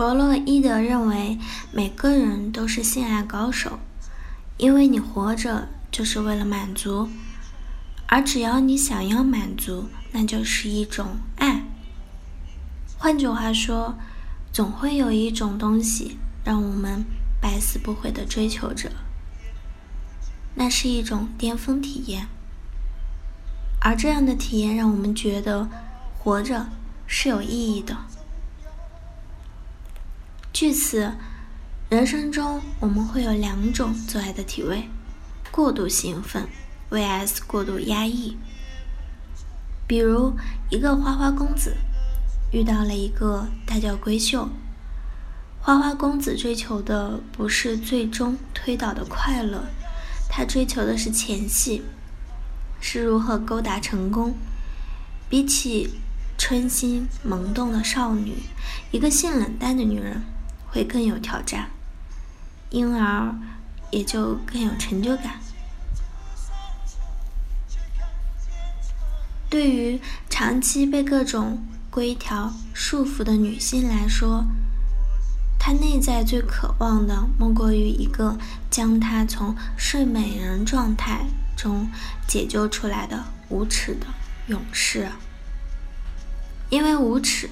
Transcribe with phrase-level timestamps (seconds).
[0.00, 1.38] 弗洛伊德认为，
[1.72, 3.78] 每个人都是性爱高手，
[4.56, 7.10] 因为你活着就是为了满足，
[8.06, 11.66] 而只要你想要满足，那就是一种爱。
[12.96, 13.98] 换句话说，
[14.50, 17.04] 总会有一种东西让我们
[17.38, 18.90] 百死不悔的追求着，
[20.54, 22.26] 那是一种巅峰体验，
[23.82, 25.68] 而这样的体验让我们觉得
[26.18, 26.70] 活着
[27.06, 27.94] 是有意义的。
[30.52, 31.12] 据此，
[31.88, 34.88] 人生中我们会有两种做爱的体位：
[35.50, 36.46] 过度兴奋
[36.90, 38.36] vs 过度压抑。
[39.86, 40.36] 比如，
[40.68, 41.76] 一个花花公子。
[42.52, 44.48] 遇到了一个大叫闺秀，
[45.60, 49.64] 花花公子追求的不是最终推倒的快乐，
[50.28, 51.82] 他追求的是前戏，
[52.80, 54.34] 是如何勾搭成功。
[55.28, 55.90] 比起
[56.36, 58.34] 春心萌动的少女，
[58.90, 60.20] 一个性冷淡的女人
[60.70, 61.70] 会更有挑战，
[62.70, 63.34] 因而
[63.90, 65.40] 也就更有成就感。
[69.48, 74.46] 对于长期被各种规条束缚的女性来说，
[75.58, 78.38] 她内在最渴望的莫过于一个
[78.70, 81.26] 将她从睡美人状态
[81.56, 81.88] 中
[82.28, 84.06] 解救出来的无耻的
[84.46, 85.08] 勇士。
[86.68, 87.50] 因为无耻，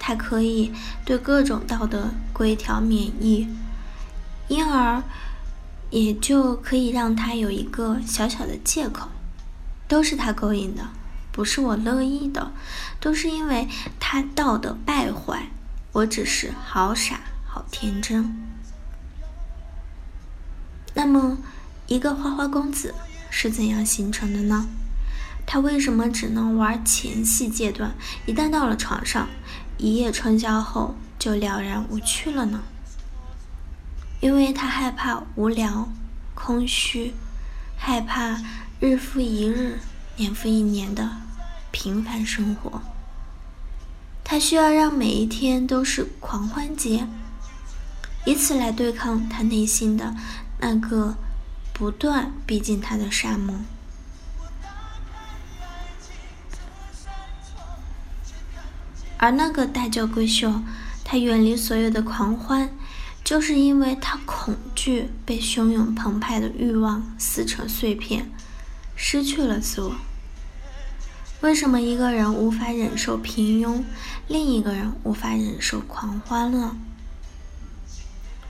[0.00, 0.72] 他可以
[1.04, 3.46] 对各种道德规条免疫，
[4.48, 5.00] 因而
[5.90, 9.08] 也就可以让他有一个小小的借口，
[9.86, 10.88] 都是他勾引的。
[11.32, 12.52] 不是我乐意的，
[12.98, 13.68] 都是因为
[14.00, 15.50] 他道德败坏，
[15.92, 18.36] 我只是好傻好天真。
[20.94, 21.38] 那么，
[21.86, 22.94] 一个花花公子
[23.30, 24.66] 是怎样形成的呢？
[25.46, 27.94] 他为什么只能玩前戏阶段，
[28.26, 29.28] 一旦到了床上，
[29.80, 32.62] 一夜春宵后就了然无趣了呢？
[34.20, 35.88] 因为他害怕无聊、
[36.34, 37.14] 空虚，
[37.76, 38.40] 害怕
[38.78, 39.78] 日复一日。
[40.16, 41.16] 年复一年的
[41.70, 42.82] 平凡生活，
[44.22, 47.06] 他需要让每一天都是狂欢节，
[48.26, 50.14] 以此来对抗他内心的
[50.58, 51.16] 那个
[51.72, 53.54] 不断逼近他的沙漠。
[59.22, 60.62] 而那个大叫闺秀，
[61.04, 62.70] 她远离所有的狂欢，
[63.22, 68.32] 就是因为她恐惧被汹涌澎湃的欲望撕成碎片，
[68.96, 69.94] 失去了自我。
[71.42, 73.84] 为什么一个人无法忍受平庸，
[74.26, 76.76] 另一个人无法忍受狂欢呢？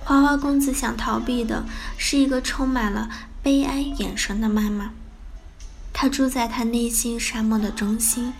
[0.00, 1.64] 花花公子想逃避的
[1.96, 3.08] 是一个充满了
[3.42, 4.90] 悲哀眼神的妈妈，
[5.94, 8.34] 他住在他内心沙漠的中心。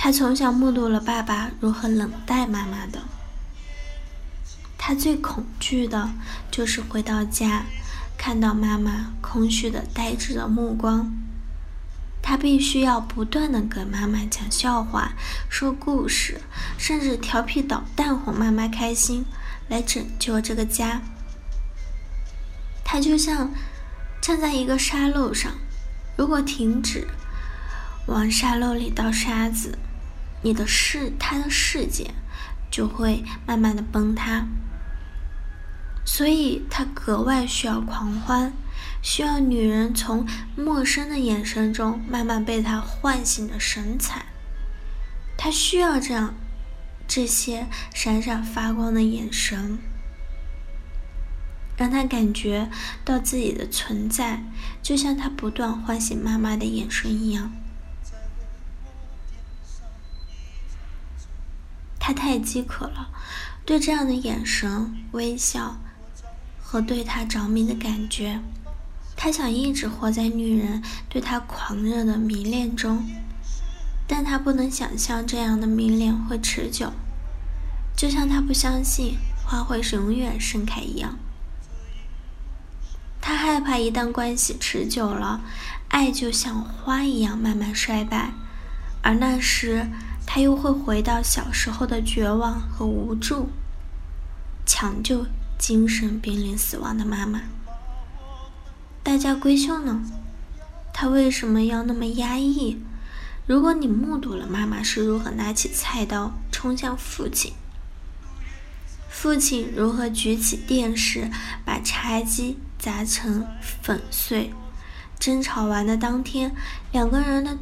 [0.00, 3.02] 他从小目睹了爸爸如何冷待妈妈的，
[4.78, 6.10] 他最恐惧的
[6.52, 7.64] 就是回到家，
[8.16, 11.12] 看到妈妈空虚的呆滞的目光。
[12.22, 15.14] 他必须要不断的给妈妈讲笑话、
[15.50, 16.40] 说故事，
[16.78, 19.24] 甚至调皮捣蛋哄妈妈开心，
[19.68, 21.02] 来拯救这个家。
[22.84, 23.50] 他就像
[24.20, 25.52] 站在一个沙漏上，
[26.16, 27.08] 如果停止
[28.08, 29.78] 往沙漏里倒沙子，
[30.42, 32.10] 你的世他的世界
[32.70, 34.46] 就会慢慢的崩塌。
[36.04, 38.52] 所以他格外需要狂欢。
[39.00, 40.26] 需要女人从
[40.56, 44.26] 陌生的眼神中慢慢被他唤醒的神采，
[45.36, 46.34] 他需要这样
[47.06, 49.78] 这些闪闪发光的眼神，
[51.76, 52.68] 让他感觉
[53.04, 54.42] 到自己的存在，
[54.82, 57.52] 就像他不断唤醒妈妈的眼神一样。
[62.08, 63.10] 他太饥渴了，
[63.66, 65.76] 对这样的眼神、微笑
[66.58, 68.40] 和对他着迷的感觉。
[69.14, 73.04] 他想一直活在女人对他狂热的迷恋中，
[74.06, 76.94] 但他不能想象这样的迷恋会持久，
[77.94, 81.18] 就像他不相信花会是永远盛开一样。
[83.20, 85.42] 他害怕一旦关系持久了，
[85.88, 88.32] 爱就像花一样慢慢衰败，
[89.02, 89.88] 而那时
[90.30, 93.48] 他又会回到小时候的绝望和无助，
[94.66, 95.24] 抢救
[95.56, 97.40] 精神濒临死亡的妈妈。
[99.02, 100.02] 大家闺秀呢？
[100.92, 102.78] 她为什么要那么压抑？
[103.46, 107.54] 如果你目睹了妈妈是如何拿起菜刀冲向父亲，
[109.08, 111.30] 父亲如何举起电视
[111.64, 113.46] 把茶几砸成
[113.80, 114.52] 粉碎，
[115.18, 116.54] 争吵完的当天，
[116.92, 117.56] 两个人的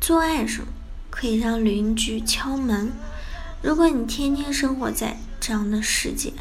[0.00, 0.64] 做爱声
[1.14, 2.90] 可以让邻居敲门。
[3.62, 6.32] 如果你天天生活在这样的世界，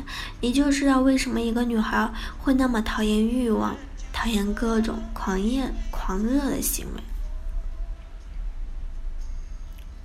[0.42, 3.76] 你就知道为什么一个女孩会那么讨厌欲望，
[4.12, 7.04] 讨厌各种狂野、狂热的行为。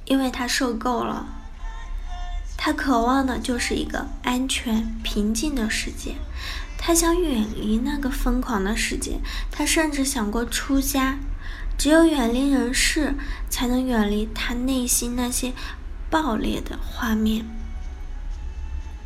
[0.05, 1.27] 因为她受够了，
[2.59, 6.17] 她渴望的就是一个安全、平静的世界。
[6.79, 9.21] 他想远离那个疯狂的世界。
[9.51, 11.19] 他甚至想过出家。
[11.77, 13.15] 只有远离人世，
[13.49, 15.53] 才能远离他内心那些
[16.11, 17.45] 暴烈的画面。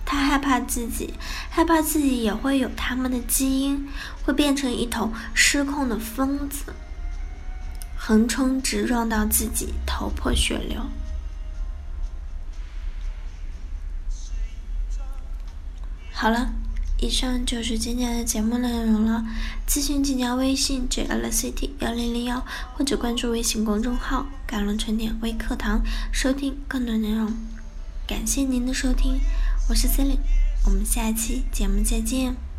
[0.07, 1.13] 他害怕自己，
[1.51, 3.87] 害怕自己也会有他们的基因，
[4.25, 6.73] 会变成一头失控的疯子。
[7.95, 10.81] 横冲直撞到自己头破血流。
[16.11, 16.53] 好了，
[17.03, 19.25] 以上就是今天的节目内容了。
[19.69, 25.83] 咨询请加微信 jlct 幺零零幺，或者关注微信公众号“甘露春天微课堂”，
[26.15, 27.35] 收听更多内容。
[28.07, 29.19] 感谢您的收听，
[29.69, 30.21] 我是 c e l i n e
[30.65, 32.52] 我们下期节目再见。